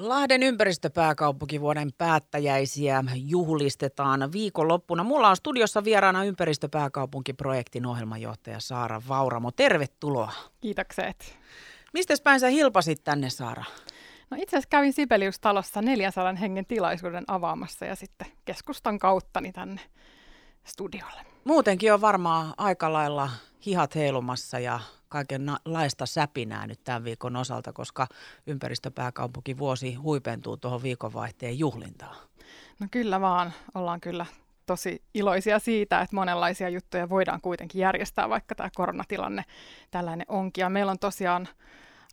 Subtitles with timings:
[0.00, 5.04] Lahden ympäristöpääkaupunkivuoden päättäjäisiä juhlistetaan viikonloppuna.
[5.04, 9.50] Mulla on studiossa vieraana ympäristöpääkaupunkiprojektin ohjelmanjohtaja Saara Vauramo.
[9.50, 10.32] Tervetuloa.
[10.60, 11.38] Kiitokset.
[11.92, 13.64] Mistä päin sä hilpasit tänne, Saara?
[14.30, 19.80] No itse asiassa kävin Sibelius-talossa 400 hengen tilaisuuden avaamassa ja sitten keskustan kauttani tänne
[20.64, 21.20] studiolle.
[21.44, 23.30] Muutenkin on varmaan aika lailla
[23.66, 24.80] hihat heilumassa ja
[25.10, 28.06] kaikenlaista säpinää nyt tämän viikon osalta, koska
[28.46, 32.16] ympäristöpääkaupunki vuosi huipentuu tuohon viikonvaihteen juhlintaan.
[32.80, 34.26] No kyllä vaan, ollaan kyllä
[34.66, 39.44] tosi iloisia siitä, että monenlaisia juttuja voidaan kuitenkin järjestää, vaikka tämä koronatilanne
[39.90, 40.62] tällainen onkin.
[40.62, 41.48] Ja meillä on tosiaan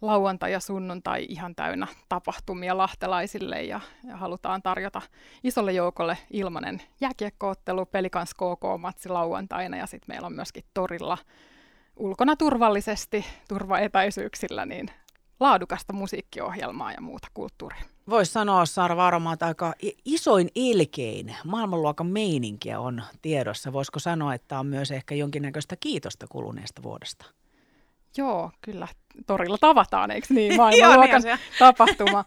[0.00, 5.02] lauantai ja sunnuntai ihan täynnä tapahtumia lahtelaisille ja, ja halutaan tarjota
[5.44, 11.18] isolle joukolle ilmanen jääkiekkoottelu, pelikans KK-matsi lauantaina ja sitten meillä on myöskin torilla
[11.96, 14.90] ulkona turvallisesti, turvaetäisyyksillä, niin
[15.40, 17.82] laadukasta musiikkiohjelmaa ja muuta kulttuuria.
[18.10, 23.72] Voisi sanoa, Saara Vaaroma, että aika isoin ilkein maailmanluokan meininkiä on tiedossa.
[23.72, 27.26] Voisiko sanoa, että on myös ehkä jonkinnäköistä kiitosta kuluneesta vuodesta?
[28.16, 28.88] Joo, kyllä.
[29.26, 30.56] Torilla tavataan, eikö niin?
[30.60, 31.22] Maailmanluokan
[31.58, 32.24] tapahtuma.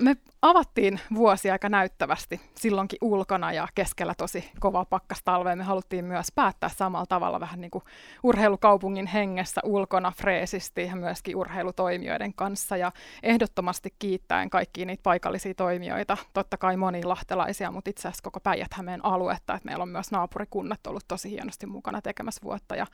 [0.00, 5.56] Me avattiin vuosi aika näyttävästi silloinkin ulkona ja keskellä tosi kova pakkastalvea.
[5.56, 7.84] Me haluttiin myös päättää samalla tavalla vähän niin kuin
[8.22, 16.16] urheilukaupungin hengessä ulkona freesisti ja myöskin urheilutoimijoiden kanssa ja ehdottomasti kiittäen kaikkia niitä paikallisia toimijoita,
[16.32, 18.70] totta kai moni lahtelaisia, mutta itse asiassa koko päijät
[19.02, 22.86] aluetta, että meillä on myös naapurikunnat ollut tosi hienosti mukana tekemässä vuotta ja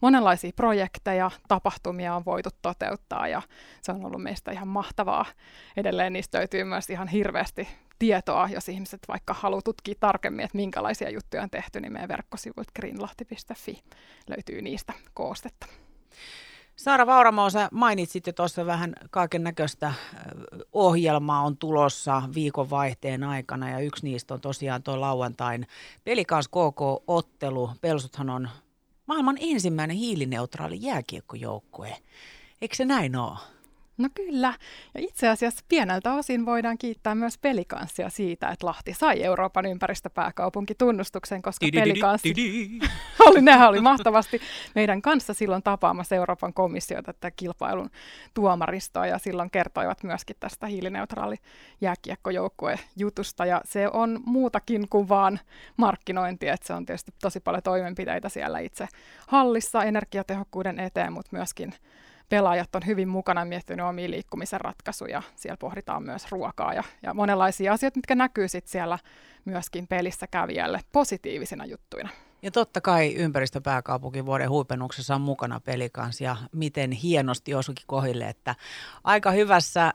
[0.00, 3.42] monenlaisia projekteja, tapahtumia on voitu toteuttaa ja
[3.82, 5.24] se on ollut meistä ihan mahtavaa.
[5.76, 11.10] Edelleen niistä löytyy myös ihan hirveästi tietoa, jos ihmiset vaikka haluaa tutkia tarkemmin, että minkälaisia
[11.10, 13.82] juttuja on tehty, niin meidän verkkosivuilta greenlahti.fi
[14.28, 15.66] löytyy niistä koostetta.
[16.76, 19.92] Saara Vauramo, sä mainitsit jo tuossa vähän kaiken näköistä
[20.72, 25.66] ohjelmaa on tulossa viikonvaihteen aikana ja yksi niistä on tosiaan tuo lauantain
[26.04, 27.70] Pelikans KK-ottelu.
[27.80, 28.48] Pelsuthan on
[29.06, 31.96] maailman ensimmäinen hiilineutraali jääkiekkojoukkue.
[32.60, 33.53] Eikö se näin ole?
[33.98, 34.54] No kyllä,
[34.94, 41.42] ja itse asiassa pieneltä osin voidaan kiittää myös pelikanssia siitä, että Lahti sai Euroopan ympäristöpääkaupunkitunnustuksen,
[41.42, 42.34] koska pelikanssi
[43.26, 44.40] oli, nehän oli mahtavasti
[44.74, 47.90] meidän kanssa silloin tapaamassa Euroopan komissiota tätä kilpailun
[48.34, 51.36] tuomaristoa, ja silloin kertoivat myöskin tästä hiilineutraali
[51.80, 55.40] jääkiekkojoukkue jutusta, ja se on muutakin kuin vaan
[55.76, 58.88] markkinointi, että se on tietysti tosi paljon toimenpiteitä siellä itse
[59.26, 61.74] hallissa energiatehokkuuden eteen, mutta myöskin
[62.34, 65.22] pelaajat on hyvin mukana miettinyt omia liikkumisen ratkaisuja.
[65.36, 68.98] Siellä pohditaan myös ruokaa ja, ja monenlaisia asioita, mitkä näkyy sitten siellä
[69.44, 72.08] myöskin pelissä kävijälle positiivisina juttuina.
[72.44, 78.54] Ja totta kai ympäristöpääkaupunkin vuoden huipennuksessa on mukana pelikans ja miten hienosti osukin kohille, että
[79.04, 79.94] aika hyvässä äh,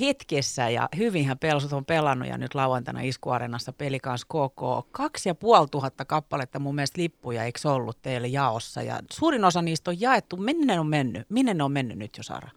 [0.00, 4.90] hetkessä ja hyvinhän pelsut on pelannut ja nyt lauantaina iskuarenassa pelikans KK.
[4.92, 9.62] Kaksi ja puoli tuhatta kappaletta mun mielestä lippuja eikö ollut teille jaossa ja suurin osa
[9.62, 10.36] niistä on jaettu.
[10.36, 11.30] Minne ne on mennyt?
[11.30, 12.48] Minne ne on mennyt nyt jo Sara?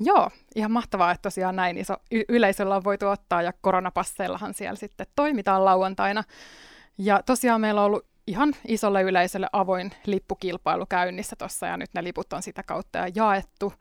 [0.00, 4.76] Joo, ihan mahtavaa, että tosiaan näin iso y- yleisöllä on voitu ottaa ja koronapasseillahan siellä
[4.76, 6.24] sitten toimitaan lauantaina.
[6.98, 12.04] Ja tosiaan meillä on ollut ihan isolle yleisölle avoin lippukilpailu käynnissä tuossa ja nyt ne
[12.04, 13.72] liput on sitä kautta ja jaettu.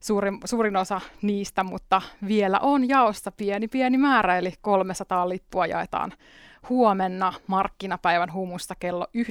[0.00, 6.12] Suurin, suurin osa niistä, mutta vielä on jaossa pieni pieni määrä, eli 300 lippua jaetaan
[6.68, 9.22] huomenna markkinapäivän humusta kello 9.00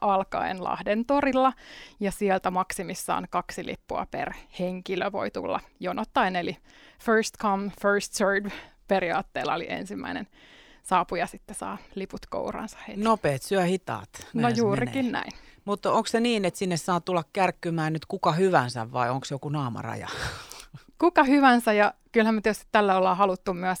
[0.00, 1.52] alkaen Lahden torilla,
[2.00, 6.56] ja sieltä maksimissaan kaksi lippua per henkilö voi tulla jonottaen, eli
[7.04, 8.50] first come, first serve
[8.88, 10.26] periaatteella, eli ensimmäinen
[10.86, 13.00] saapuja sitten saa liput kouraansa heti.
[13.00, 14.08] Nopeet syö hitaat.
[14.34, 15.12] No juurikin menee.
[15.12, 15.32] näin.
[15.64, 19.48] Mutta onko se niin, että sinne saa tulla kärkkymään nyt kuka hyvänsä vai onko joku
[19.48, 20.08] naamaraja?
[20.98, 23.78] Kuka hyvänsä ja kyllähän me tietysti tällä ollaan haluttu myös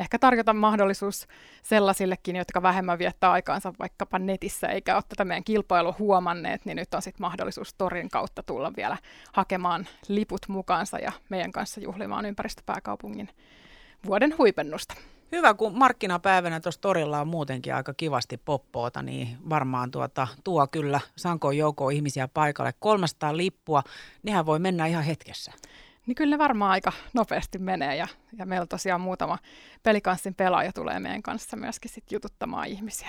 [0.00, 1.26] ehkä tarjota mahdollisuus
[1.62, 6.94] sellaisillekin, jotka vähemmän viettää aikaansa vaikkapa netissä eikä ole tätä meidän kilpailua huomanneet, niin nyt
[6.94, 8.96] on sitten mahdollisuus torin kautta tulla vielä
[9.32, 13.28] hakemaan liput mukaansa ja meidän kanssa juhlimaan ympäristöpääkaupungin
[14.06, 14.94] vuoden huipennusta.
[15.32, 21.00] Hyvä, kun markkinapäivänä tuossa torilla on muutenkin aika kivasti poppoota, niin varmaan tuota, tuo kyllä
[21.16, 22.72] sankoon joukkoon ihmisiä paikalle.
[22.78, 23.82] 300 lippua,
[24.22, 25.52] nehän voi mennä ihan hetkessä
[26.08, 28.08] niin kyllä ne varmaan aika nopeasti menee ja,
[28.38, 29.38] ja meillä tosiaan muutama
[29.82, 33.08] pelikanssin pelaaja tulee meidän kanssa myöskin sit jututtamaan ihmisiä.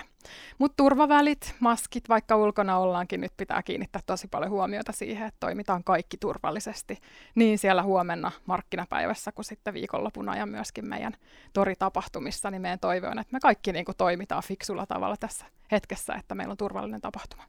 [0.57, 5.83] Mutta turvavälit, maskit, vaikka ulkona ollaankin, nyt pitää kiinnittää tosi paljon huomiota siihen, että toimitaan
[5.83, 6.97] kaikki turvallisesti.
[7.35, 11.13] Niin siellä huomenna markkinapäivässä kuin sitten viikonlopuna ja myöskin meidän
[11.53, 16.13] toritapahtumissa, niin meidän toive on, että me kaikki niin kuin toimitaan fiksulla tavalla tässä hetkessä,
[16.13, 17.43] että meillä on turvallinen tapahtuma.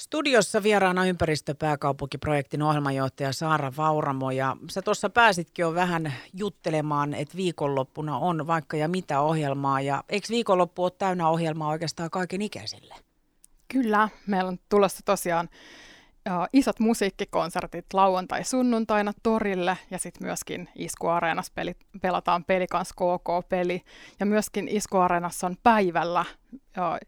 [0.00, 8.18] Studiossa vieraana ympäristöpääkaupunkiprojektin ohjelmanjohtaja Saara Vauramo ja sä tuossa pääsitkin jo vähän juttelemaan, että viikonloppuna
[8.18, 12.94] on vaikka ja mitä ohjelmaa ja eikö viikonloppu ole täynnä ohjelmaa oikeastaan kaiken ikäisille?
[13.68, 15.48] Kyllä, meillä on tulossa tosiaan
[16.28, 23.82] uh, isot musiikkikonsertit lauantai-sunnuntaina torille ja sitten myöskin Isku Areenassa peli, pelataan pelikans KK-peli
[24.20, 26.58] ja myöskin Isku Areenassa on päivällä uh,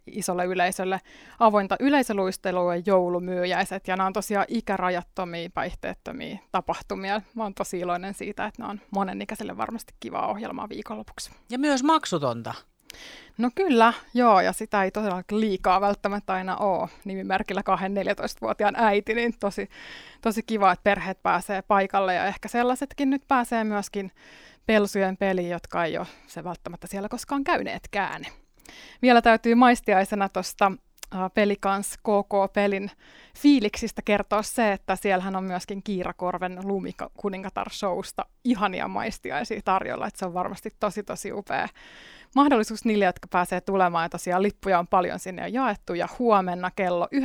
[0.06, 1.00] isolle yleisölle
[1.38, 7.23] avointa yleisöluistelua ja joulumyyjäiset ja nämä on tosiaan ikärajattomia, päihteettömiä tapahtumia.
[7.35, 11.31] Mä oon tosi iloinen siitä, että ne on monenikäiselle varmasti kivaa ohjelmaa viikonlopuksi.
[11.50, 12.55] Ja myös maksutonta.
[13.39, 16.89] No kyllä, joo, ja sitä ei tosiaan liikaa välttämättä aina ole.
[17.05, 19.69] Nimimerkillä 2-14-vuotiaan äiti, niin tosi,
[20.21, 24.12] tosi kiva, että perheet pääsee paikalle, ja ehkä sellaisetkin nyt pääsee myöskin
[24.67, 28.25] pelsujen peliin, jotka ei ole se välttämättä siellä koskaan käyneetkään.
[29.03, 30.73] Vielä täytyy maistiaisena tuosta
[31.35, 32.91] pelikans KK-pelin
[33.38, 40.26] fiiliksistä kertoa se, että siellähän on myöskin Kiirakorven Lumikuningatar showsta ihania maistiaisia tarjolla, että se
[40.26, 41.69] on varmasti tosi tosi upea
[42.35, 44.05] mahdollisuus niille, jotka pääsee tulemaan.
[44.05, 47.20] Ja tosiaan lippuja on paljon sinne jo jaettu ja huomenna kello 9.00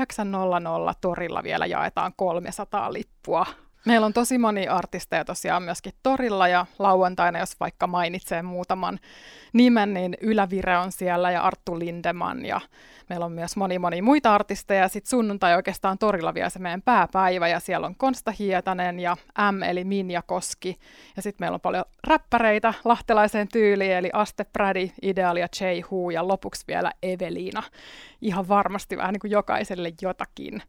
[1.02, 3.46] torilla vielä jaetaan 300 lippua.
[3.86, 9.00] Meillä on tosi moni artisteja tosiaan myöskin torilla ja lauantaina, jos vaikka mainitsee muutaman
[9.54, 12.62] nimen, niin Ylävire on siellä ja Arttu Lindeman ja
[13.10, 14.88] meillä on myös moni moni muita artisteja.
[14.88, 19.18] Sitten sunnuntai oikeastaan torilla vielä se meidän pääpäivä ja siellä on Konsta Hietanen ja
[19.52, 20.80] M eli Minja Koski.
[21.16, 25.82] Ja sitten meillä on paljon räppäreitä lahtelaiseen tyyliin eli Aste Prädi, Ideal ja J.
[25.92, 27.64] Hu ja lopuksi vielä Eveliina.
[28.22, 30.64] Ihan varmasti vähän niin kuin jokaiselle jotakin.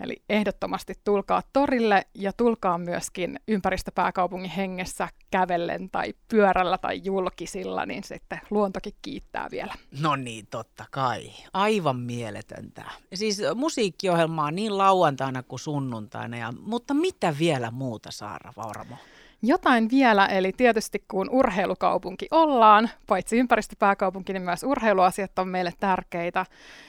[0.00, 8.04] Eli ehdottomasti tulkaa torille ja tulkaa myöskin ympäristöpääkaupungin hengessä kävellen tai pyörällä tai julkisilla, niin
[8.04, 9.74] sitten luontokin kiittää vielä.
[10.00, 11.30] No niin, totta kai.
[11.52, 12.84] Aivan mieletöntä.
[13.14, 18.96] Siis musiikkiohjelmaa niin lauantaina kuin sunnuntaina, ja, mutta mitä vielä muuta Saara Vauramo?
[19.42, 26.46] Jotain vielä, eli tietysti kun urheilukaupunki ollaan, paitsi ympäristöpääkaupunki, niin myös urheiluasiat on meille tärkeitä.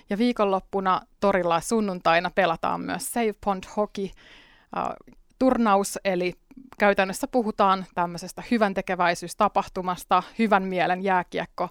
[0.09, 6.33] Ja viikonloppuna torilla sunnuntaina pelataan myös Save Pond Hockey uh, turnaus, eli
[6.79, 11.69] käytännössä puhutaan tämmöisestä hyvän tekeväisyystapahtumasta, hyvän mielen jääkiekko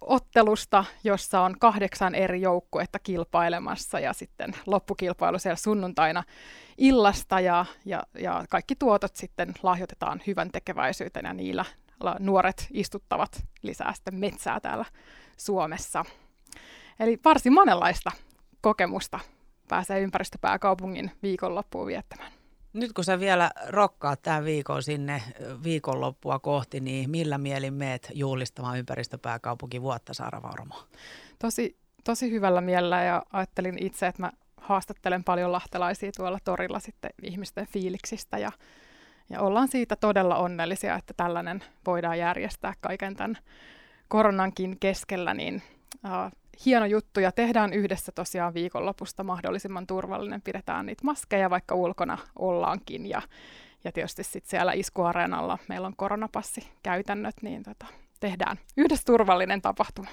[0.00, 6.22] ottelusta, jossa on kahdeksan eri joukkuetta kilpailemassa ja sitten loppukilpailu siellä sunnuntaina
[6.78, 11.64] illasta ja, ja, ja kaikki tuotot sitten lahjoitetaan hyvän tekeväisyyteen ja niillä
[12.18, 14.84] nuoret istuttavat lisää sitten metsää täällä
[15.36, 16.04] Suomessa.
[17.00, 18.10] Eli varsin monenlaista
[18.60, 19.20] kokemusta
[19.68, 22.39] pääsee ympäristöpääkaupungin viikonloppuun viettämään.
[22.72, 25.22] Nyt kun sä vielä rokkaat tämän viikon sinne
[25.62, 30.74] viikonloppua kohti, niin millä mielin meet juhlistamaan ympäristöpääkaupunki vuotta, Saara Vauramo?
[31.38, 37.10] Tosi, tosi hyvällä mielellä ja ajattelin itse, että mä haastattelen paljon lahtelaisia tuolla torilla sitten
[37.22, 38.52] ihmisten fiiliksistä ja,
[39.30, 43.38] ja ollaan siitä todella onnellisia, että tällainen voidaan järjestää kaiken tämän
[44.08, 45.62] koronankin keskellä, niin
[46.04, 46.32] uh,
[46.64, 50.42] hieno juttu ja tehdään yhdessä tosiaan viikonlopusta mahdollisimman turvallinen.
[50.42, 53.22] Pidetään niitä maskeja, vaikka ulkona ollaankin ja,
[53.84, 57.86] ja tietysti sitten siellä iskuareenalla meillä on koronapassi käytännöt, niin tota,
[58.20, 60.08] tehdään yhdessä turvallinen tapahtuma.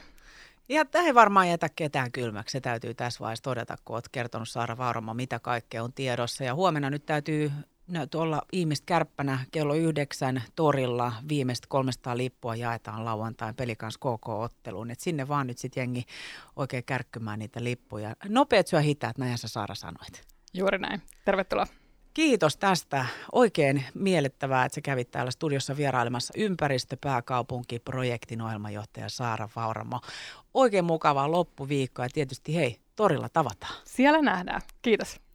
[0.70, 4.50] Ja tämä ei varmaan jätä ketään kylmäksi, se täytyy tässä vaiheessa todeta, kun olet kertonut
[4.50, 6.44] Saara Vaaroma, mitä kaikkea on tiedossa.
[6.44, 7.52] Ja huomenna nyt täytyy
[7.88, 11.14] näytyy olla ihmistä kärppänä kello yhdeksän torilla.
[11.30, 14.92] Viimeistä 300 lippua jaetaan lauantain pelikans KK-otteluun.
[14.92, 16.06] Et sinne vaan nyt sitten jengi
[16.56, 18.16] oikein kärkkymään niitä lippuja.
[18.30, 20.22] Nopeat syö hitaat, näin sä Saara sanoit.
[20.54, 21.02] Juuri näin.
[21.26, 21.68] Tervetuloa.
[22.14, 23.06] Kiitos tästä.
[23.32, 30.02] Oikein miellyttävää, että sä kävit täällä studiossa vierailemassa ympäristöpääkaupunkiprojektin ohjelmanjohtaja Saara Vauramo.
[30.54, 33.74] Oikein mukavaa loppuviikkoa ja tietysti hei, torilla tavataan.
[33.86, 34.62] Siellä nähdään.
[34.82, 35.27] Kiitos.